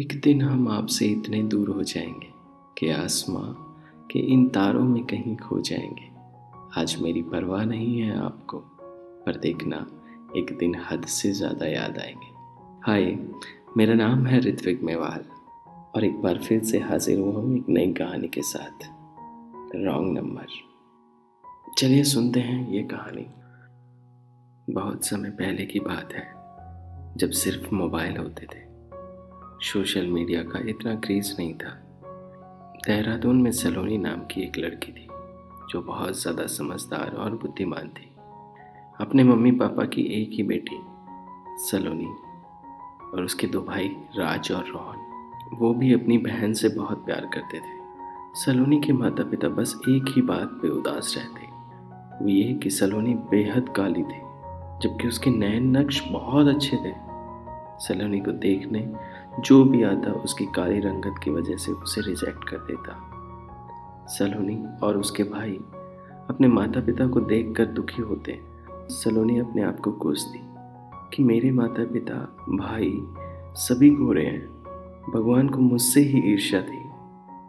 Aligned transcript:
एक 0.00 0.20
दिन 0.24 0.42
हम 0.42 0.68
आपसे 0.68 1.06
इतने 1.06 1.42
दूर 1.42 1.68
हो 1.68 1.82
जाएँगे 1.82 2.26
कि 2.78 2.90
आसमां 2.90 3.54
के 4.10 4.18
इन 4.18 4.48
तारों 4.48 4.84
में 4.84 5.04
कहीं 5.04 5.36
खो 5.36 5.60
जाएँगे। 5.60 6.10
आज 6.80 6.96
मेरी 7.02 7.22
परवाह 7.22 7.64
नहीं 7.64 8.00
है 8.00 8.18
आपको, 8.18 8.58
पर 9.26 9.36
देखना, 9.36 9.76
एक 10.36 10.56
दिन 10.58 10.74
हद 10.90 11.04
से 11.04 11.32
ज़्यादा 11.32 11.66
याद 11.66 11.98
आएँगे। 11.98 12.26
हाय, 12.86 13.18
मेरा 13.76 13.94
नाम 13.94 14.26
है 14.26 14.40
ऋत्विक 14.40 14.82
मेवाल, 14.82 15.24
और 15.96 16.04
एक 16.04 16.16
बार 16.22 16.38
फिर 16.38 16.64
से 16.64 16.78
हाजिर 16.78 17.18
हुआ 17.18 17.34
हूँ 17.34 17.56
एक 17.56 17.64
नई 17.68 17.92
कहानी 17.92 18.28
के 18.28 18.42
साथ। 18.42 18.78
Wrong 19.76 20.18
number. 20.18 20.46
चलिए 21.78 22.04
सुनते 22.04 22.40
हैं 22.40 22.70
ये 22.70 22.82
कहानी। 22.82 23.26
बहुत 24.74 25.04
समय 25.04 25.30
पहले 25.30 25.66
की 25.66 25.80
बात 25.80 26.12
है, 26.12 26.34
जब 27.16 27.30
सिर्फ़ 27.30 27.74
मोबाइल 27.74 28.16
होते 28.16 28.46
थे। 28.46 28.75
सोशल 29.66 30.06
मीडिया 30.06 30.42
का 30.42 30.58
इतना 30.68 30.94
क्रेज 30.94 31.34
नहीं 31.38 31.54
था। 31.54 31.70
देहरादून 32.86 33.40
में 33.42 33.50
सलोनी 33.50 33.96
नाम 33.98 34.20
की 34.20 34.40
एक 34.40 34.58
लड़की 34.58 34.92
थी, 34.92 35.06
जो 35.70 35.80
बहुत 35.82 36.20
ज़्यादा 36.20 36.46
समझदार 36.46 37.16
और 37.16 37.30
बुद्धिमान 37.30 37.88
थी। 37.88 38.10
अपने 39.00 39.24
मम्मी 39.24 39.50
पापा 39.52 39.84
की 39.84 40.02
एक 40.22 40.30
ही 40.32 40.42
बेटी, 40.42 40.78
सलोनी, 41.60 42.06
और 43.10 43.24
उसके 43.24 43.46
दो 43.46 43.60
भाई 43.60 43.88
राज 44.18 44.52
और 44.52 44.68
रोहन, 44.68 45.56
वो 45.58 45.72
भी 45.74 45.92
अपनी 45.94 46.18
बहन 46.18 46.52
से 46.52 46.68
बहुत 46.68 47.04
प्यार 47.06 47.28
करते 47.34 47.58
थे। 47.58 47.74
सलोनी 48.34 48.80
के 48.80 48.92
माता 48.92 49.24
पिता 49.24 49.48
बस 49.48 49.74
एक 49.88 50.12
ही 50.16 50.22
बात 50.22 50.58
पे 50.62 50.68
उदास 50.68 51.14
रहते। 51.18 51.46
वो 52.22 52.28
ये 52.28 52.52
कि 52.54 52.70
सलोनी 52.70 53.14
बेहद 53.30 53.68
काली 53.68 54.02
थी, 54.02 54.20
जबकि 54.82 55.08
उसके 55.08 55.30
नैन 55.30 55.76
नक्श 55.76 56.02
बहुत 56.08 56.54
अच्छे 56.54 56.76
थे। 56.76 56.94
सलोनी 57.78 58.20
को 58.20 58.32
देखने 58.32 58.80
जो 59.40 59.64
भी 59.64 59.82
आता 59.82 60.12
उसकी 60.12 60.46
काली 60.46 60.80
रंगत 60.80 61.14
की 61.22 61.30
वजह 61.30 61.56
से 61.56 61.72
उसे 61.72 62.00
रिजेक्ट 62.00 62.44
कर 62.44 62.56
देता। 62.56 63.12
सलोनी 64.06 64.66
और 64.82 64.96
उसके 64.96 65.22
भाई 65.22 65.60
अपने 66.30 66.48
माता 66.48 66.80
पिता 66.80 67.06
को 67.06 67.20
देखकर 67.20 67.66
दुखी 67.66 68.02
होते। 68.02 68.40
सलोनी 68.70 69.38
अपने 69.38 69.62
आप 69.62 69.80
को 69.80 69.92
कोसती 69.92 70.40
कि 71.16 71.24
मेरे 71.24 71.50
माता 71.50 71.84
पिता 71.84 72.36
भाई 72.48 72.92
सभी 73.54 73.90
गोरे 73.90 74.26
हैं। 74.26 74.46
भगवान 75.14 75.48
को 75.48 75.58
मुझसे 75.58 76.00
ही 76.00 76.32
ईर्ष्या 76.32 76.62
थी। 76.62 76.82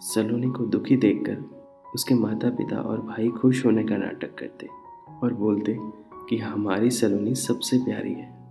सलोनी 0.00 0.50
को 0.50 0.66
दुखी 0.66 0.96
देखकर 0.96 1.62
उसके 1.94 2.14
माता 2.14 2.50
पिता 2.50 2.76
और 2.76 2.98
भाई 2.98 3.28
खुश 3.28 3.66
होने 3.66 3.84
का 3.84 3.96
नाटक 3.96 4.38
करते 4.38 4.68
और 5.22 5.34
बोलते 5.34 5.78
कि 6.28 6.38
हमारी 6.38 6.90
सलोनी 6.90 7.34
सबसे 7.34 7.78
प्यारी 7.78 8.12
है। 8.12 8.42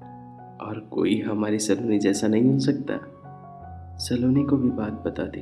और 0.62 0.80
कोई 0.92 1.22
हमारी 1.22 1.60
सलोनी 1.60 2.00
जैसा 2.00 2.28
नहीं 2.28 2.54
हो 2.54 2.60
सकता। 2.60 3.21
सलोनी 4.12 4.44
को 4.44 4.58
भी 4.58 4.70
बात 4.70 5.04
बता 5.08 5.24
दी 5.24 5.42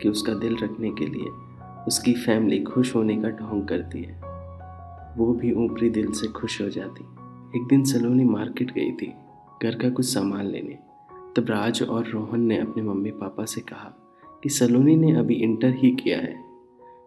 कि 0.00 0.08
उसका 0.08 0.34
दिल 0.34 0.56
रखने 0.56 0.90
के 0.90 1.06
लिए 1.06 1.26
उसकी 1.86 2.12
फैमिली 2.14 2.58
खुश 2.60 2.94
होने 2.96 3.16
का 3.16 3.28
ढोंग 3.30 3.66
करती 3.68 4.02
है। 4.02 4.14
वो 5.16 5.32
भी 5.32 5.52
ऊपरी 5.54 5.90
दिल 5.90 6.10
से 6.12 6.28
खुश 6.28 6.60
हो 6.62 6.68
जाती। 6.68 7.04
एक 7.58 7.66
दिन 7.68 7.84
सलोनी 7.84 8.24
मार्केट 8.24 8.72
गई 8.72 8.92
थी, 8.92 9.12
घर 9.62 9.74
का 9.74 9.90
कुछ 9.90 10.06
सामान 10.06 10.46
लेने। 10.46 10.78
तब 11.36 11.50
राज 11.50 11.82
और 11.82 12.06
रोहन 12.06 12.40
ने 12.40 12.58
अपने 12.58 12.82
मम्मी 12.82 13.10
पापा 13.10 13.44
से 13.44 13.60
कहा 13.60 13.92
कि 14.42 14.48
सलोनी 14.48 14.96
ने 14.96 15.12
अभी 15.16 15.34
इंटर 15.34 15.74
ही 15.74 15.90
किया 15.90 16.18
है 16.18 16.42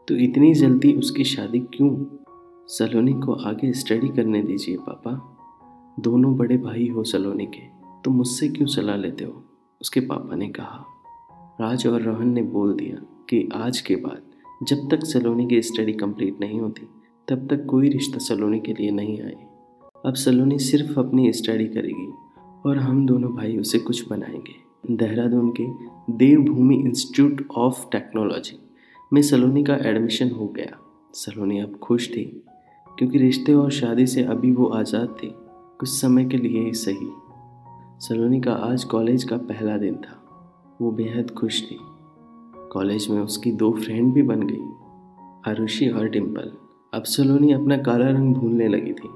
तो 0.08 0.16
इतनी 0.16 0.54
जल्दी 0.54 0.94
उसकी 0.94 1.24
शादी 1.24 1.60
क्यों? 1.60 2.06
सलोनी 2.68 3.14
को 3.14 3.34
आगे 3.34 3.74
स्टडी 3.74 4.10
करने 4.10 4.44
दीजिए, 4.44 4.78
पापा। 4.78 5.12
दोनों 6.00 6.36
बड़े 6.38 6.58
भाई 6.58 6.88
हो 6.88 7.04
सलोनी 7.04 7.46
के 7.46 7.68
तो 8.04 8.12
मुझसे 8.12 8.48
क्यों 8.48 8.68
सलाह 8.68 8.96
लेते 8.96 9.24
हो? 9.24 9.44
उसके 9.82 10.00
पापा 10.00 10.36
ने 10.36 10.48
कहा। 10.50 10.86
राज 11.62 11.88
और 11.88 12.02
रोहन 12.02 12.30
ने 12.30 12.42
बोल 12.42 12.74
दिया 12.74 12.98
कि 13.30 13.50
आज 13.56 13.82
के 13.82 13.96
बाद, 13.96 14.22
जब 14.64 14.90
तक 14.92 15.06
सलोनी 15.06 15.48
की 15.48 15.62
स्टडी 15.62 15.94
कंप्लीट 15.94 16.40
नहीं 16.40 16.60
होती, 16.60 16.88
तब 17.28 17.48
तक 17.48 17.66
कोई 17.66 17.90
रिश्ता 17.90 18.18
सलोनी 18.18 18.60
के 18.60 18.74
लिए 18.74 18.92
नहीं 18.92 19.22
आए। 19.22 19.36
अब 20.06 20.14
सलोनी 20.14 20.60
सिर्फ़ 20.60 21.00
अपनी 21.00 21.34
स्टडी 21.34 21.66
करेगी 21.66 22.14
और 22.66 22.78
हम 22.78 23.06
दोनों 23.06 23.36
भाई 23.36 23.58
उसे 23.58 23.80
कुछ 23.80 24.10
बनाएँगे। 24.10 24.70
देहरादून 24.92 25.54
के 25.62 25.66
देवभूमि 26.14 26.76
इंस्टीट्यूट 26.76 27.48
ऑफ़ 27.58 27.90
टेक्नोलॉजी 27.92 28.60
में 29.14 29.22
सलोनी 29.22 29.64
का 29.64 29.76
एडमिशन 29.76 30.30
हो 30.30 30.48
गया। 30.48 30.80
सलोनी 31.14 31.60
अब 31.60 31.76
खुश 31.76 32.10
थी, 32.10 32.44
क्योंकि 32.98 33.18
रिश्ते 33.18 33.54
और 33.54 33.72
शादी 33.72 34.08
से 34.08 34.24
अभी 34.24 34.52
वो 34.52 34.66
आज़ाद 34.66 35.16
थी, 35.24 35.34
कुछ 35.80 35.90
समय 35.90 36.26
के 36.26 36.38
लिए 36.38 36.64
ही 36.64 36.74
सही। 36.74 37.12
सलोनी 38.00 38.42
का 38.42 38.54
आज 38.54 38.84
कॉलेज 38.84 39.24
का 39.24 39.38
पहला 39.38 39.78
दिन 39.78 39.96
था। 39.96 40.19
वो 40.80 40.92
बेहद 40.92 41.32
खुश 41.32 41.62
थी। 41.64 41.78
कॉलेज 42.72 43.08
में 43.10 43.20
उसकी 43.22 43.52
दो 43.52 43.72
फ्रेंड 43.74 44.14
भी 44.14 44.22
बन 44.22 44.42
गई, 44.42 45.52
आरुषि 45.52 45.88
और 45.90 46.10
डिम्पल 46.10 46.52
अब 46.94 47.04
सलोनी 47.06 47.52
अपना 47.54 47.78
काला 47.78 48.10
रंग 48.10 48.36
भूलने 48.36 48.68
लगी 48.68 48.94
थी 48.94 49.10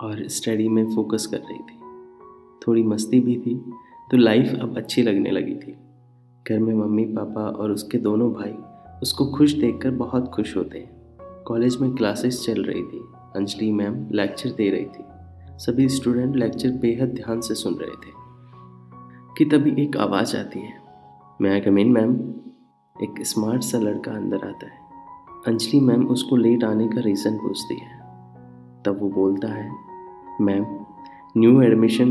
और 0.00 0.26
स्टडी 0.28 0.68
में 0.68 0.84
फोकस 0.94 1.26
कर 1.26 1.38
रही 1.38 1.58
थी। 1.58 1.78
थोड़ी 2.62 2.82
मस्ती 2.82 3.20
भी 3.20 3.36
थी 3.36 3.54
तो 4.10 4.16
लाइफ 4.16 4.54
अब 4.54 4.76
अच्छी 4.76 5.02
लगने 5.02 5.30
लगी 5.30 5.54
थी। 5.56 5.76
घर 6.46 6.58
में 6.58 6.74
मम्मी, 6.74 7.04
पापा 7.04 7.42
और 7.42 7.70
उसके 7.70 7.98
दोनों 7.98 8.32
भाई 8.32 8.54
उसको 9.02 9.26
खुश 9.26 9.52
देखकर 9.52 9.90
बहुत 9.92 10.30
खुश 10.30 10.56
होते 10.56 10.78
हैं। 10.78 11.44
कॉलेज 11.46 11.76
में 11.80 11.94
क्लासेस 11.94 12.44
चल 12.44 12.62
रही 12.62 12.82
थी, 12.82 13.04
अंजलि 13.36 13.70
मैम 13.72 14.06
लेक्चर 14.12 14.50
दे 14.50 14.68
रही 14.70 14.84
थी। 14.86 15.04
सभी 15.58 15.88
स्टूडेंट 15.90 16.36
लेक्चर 16.36 16.70
बेहद 16.78 17.14
ध्यान 17.14 17.40
से 17.40 17.54
सुन 17.54 17.74
रहे 17.74 17.96
थे। 17.96 18.20
कि 19.38 19.44
तभी 19.44 19.82
एक 19.82 19.96
आवाज़ 19.96 20.36
आती 20.36 20.60
है। 20.60 20.72
मैं 21.40 21.64
कमीन 21.64 21.92
मैम, 21.92 22.14
एक 23.02 23.14
स्मार्ट 23.20 23.62
सा 23.62 23.78
लड़का 23.78 24.12
अंदर 24.12 24.36
आता 24.36 24.66
है। 24.66 24.78
अंजलि 25.46 25.80
मैम 25.80 26.06
उसको 26.06 26.36
लेट 26.36 26.64
आने 26.64 26.88
का 26.88 27.00
रीज़न 27.00 27.36
पूछती 27.36 27.74
है। 27.74 27.98
तब 28.82 28.98
वो 29.00 29.08
बोलता 29.08 29.48
है, 29.48 29.72
मैम, 30.40 30.66
न्यू 31.36 31.62
एडमिशन 31.62 32.08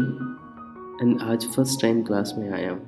एंड 1.01 1.21
आज 1.21 1.47
फ़र्स्ट 1.47 1.81
टाइम 1.81 2.01
क्लास 2.01 2.35
में 2.37 2.51
आया 2.51 2.71
हूँ। 2.71 2.79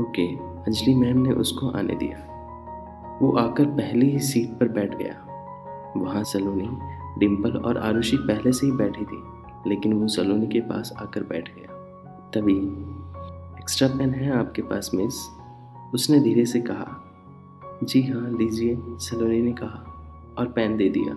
ओके, 0.00 0.36
अंजलि 0.36 0.94
मैम 0.94 1.18
ने 1.18 1.30
उसको 1.30 1.70
आने 1.70 1.94
दिया। 1.94 2.26
वो 3.22 3.32
आकर 3.32 3.64
पहली 3.64 4.10
ही 4.10 4.18
सीट 4.18 4.50
पर 4.50 4.68
बैठ 4.68 4.98
गया। 4.98 5.26
वहाँ 5.96 6.24
सलोनी 6.24 6.70
डिम्पल 7.18 7.56
और 7.56 7.78
आरुषि 7.78 8.16
पहले 8.16 8.52
से 8.52 8.66
ही 8.66 8.72
बैठी 8.72 9.04
थी, 9.04 9.22
लेकिन 9.66 9.92
वो 9.92 10.08
सलोनी 10.08 10.46
के 10.46 10.60
पास 10.60 10.94
आकर 11.02 11.22
बैठ 11.22 11.56
गया। 11.56 11.79
तभी 12.34 12.56
एक्स्ट्रा 13.58 13.88
पेन 13.88 14.10
है 14.10 14.38
आपके 14.38 14.62
पास 14.62 14.90
मिस 14.94 15.14
उसने 15.94 16.20
धीरे 16.20 16.46
से 16.46 16.60
कहा, 16.60 17.04
जी 17.84 18.02
हाँ 18.02 18.30
लीजिए, 18.30 18.78
सलोनी 18.80 19.42
ने 19.42 19.52
कहा 19.52 19.86
और 20.38 20.48
पेन 20.48 20.76
दे 20.76 20.88
दिया। 20.88 21.16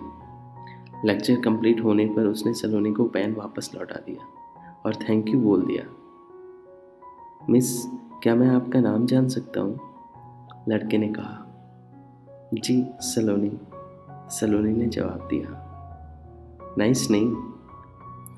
लेक्चर 1.04 1.40
कंप्लीट 1.40 1.84
होने 1.84 2.06
पर 2.06 2.26
उसने 2.26 2.54
सलोनी 2.54 2.92
को 2.92 3.04
पेन 3.04 3.34
वापस 3.34 3.70
लौटा 3.74 3.94
दिया 3.94 4.26
और 4.86 4.96
थैंक 4.96 5.28
यू 5.28 5.40
बोल 5.40 5.62
दिया। 5.62 5.84
मिस 7.50 7.86
क्या 8.22 8.34
मैं 8.34 8.48
आपका 8.48 8.80
नाम 8.80 9.06
जान 9.06 9.28
सकता 9.28 9.60
हूँ? 9.60 9.80
लड़के 10.68 10.98
ने 10.98 11.08
कहा। 11.08 11.40
जी, 12.54 12.86
सलोनी। 13.00 13.60
सलोनी 14.10 14.72
ने 14.72 14.86
जवाब 14.86 15.28
दिया। 15.30 15.60
नाइस 16.78 17.10
नहीं 17.10 17.26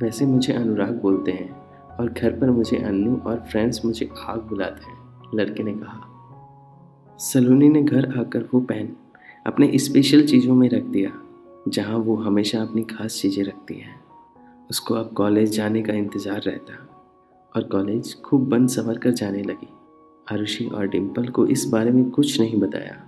वैसे 0.02 0.26
मुझे 0.26 0.52
अनुराग 0.52 1.00
बोलते 1.02 1.32
हैं। 1.32 1.65
और 2.00 2.12
घर 2.12 2.30
पर 2.30 2.50
मुझे 2.50 2.76
अन्नू 2.78 3.16
और 3.26 3.44
फ्रेंड्स 3.50 3.84
मुझे 3.84 4.08
आग 4.20 4.40
बुलाते 4.40 4.84
हैं, 4.84 4.98
लड़के 5.34 5.62
ने 5.62 5.72
कहा। 5.72 7.16
सलोनी 7.18 7.68
ने 7.68 7.82
घर 7.82 8.18
आकर 8.18 8.48
वो 8.54 8.60
पेन 8.60 8.94
अपने 9.46 9.70
स्पेशल 9.78 10.26
चीज़ों 10.26 10.54
में 10.54 10.68
रख 10.68 10.82
दिया, 10.82 11.12
जहाँ 11.68 11.98
वो 11.98 12.16
हमेशा 12.16 12.60
अपनी 12.62 12.82
खास 12.82 13.20
चीज़ें 13.20 13.42
रखती 13.44 13.74
हैं। 13.74 13.94
उसको 14.70 14.94
अब 14.94 15.10
कॉलेज 15.12 15.56
जाने 15.56 15.82
का 15.82 15.92
इंतज़ार 15.92 16.40
रहता, 16.40 16.74
और 17.54 17.62
कॉलेज 17.62 18.14
खूब 18.22 18.48
बंद 18.48 18.68
संवर 18.68 18.98
कर 18.98 19.10
जाने 19.12 19.42
लगी। 19.42 19.68
आरुषि 20.32 20.64
और 20.66 20.86
डिम्पल 20.86 21.28
को 21.28 21.46
इस 21.46 21.64
बारे 21.64 21.90
में 21.90 22.08
कुछ 22.10 22.40
नहीं 22.40 22.60
बताया, 22.60 23.02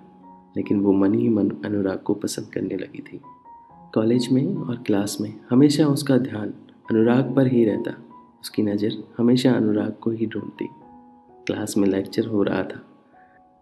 लेकिन 0.56 0.80
वो 0.80 0.92
मन 0.92 1.14
ही 1.14 1.28
मन 1.28 1.50
अनुराग 1.64 1.98
को 1.98 2.14
पसंद 2.14 2.52
करने 2.52 2.76
लगी 2.76 3.02
थी। 3.02 3.20
कॉलेज 3.94 4.28
में 4.32 4.54
और 4.54 4.82
क्लास 4.86 5.16
में 5.20 5.32
हमेशा 5.50 5.86
उसका 5.86 6.18
ध्यान 6.18 6.52
अनुराग 6.90 7.34
पर 7.36 7.46
ही 7.46 7.64
रहता। 7.64 7.94
उसकी 8.42 8.62
नज़र 8.62 9.02
हमेशा 9.18 9.52
अनुराग 9.52 9.92
को 10.00 10.10
ही 10.10 10.26
ढूंढती। 10.26 10.68
क्लास 11.46 11.76
में 11.76 11.88
लेक्चर 11.88 12.26
हो 12.26 12.42
रहा 12.42 12.62
था 12.62 12.80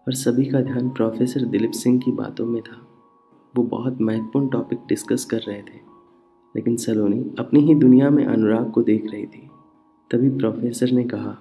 और 0.07 0.13
सभी 0.13 0.45
का 0.45 0.61
ध्यान 0.61 0.89
प्रोफेसर 0.89 1.45
दिलीप 1.45 1.71
सिंह 1.73 1.99
की 1.99 2.11
बातों 2.11 2.45
में 2.45 2.61
था। 2.61 2.81
वो 3.53 3.63
बहुत 3.65 4.01
महत्वपूर्ण 4.01 4.49
टॉपिक 4.49 4.79
डिस्कस 4.89 5.25
कर 5.25 5.39
रहे 5.39 5.61
थे, 5.61 5.79
लेकिन 6.55 6.75
सलोनी 6.77 7.19
अपनी 7.39 7.59
ही 7.59 7.75
दुनिया 7.75 8.09
में 8.09 8.25
अनुराग 8.25 8.71
को 8.71 8.83
देख 8.83 9.11
रही 9.11 9.25
थी। 9.25 9.49
तभी 10.11 10.29
प्रोफेसर 10.29 10.91
ने 10.91 11.03
कहा, 11.03 11.37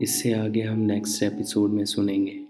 इससे 0.00 0.32
आगे 0.34 0.62
हम 0.62 0.78
नेक्स्ट 0.78 1.22
एपिसोड 1.22 1.70
में 1.70 1.84
सुनेंगे। 1.84 2.41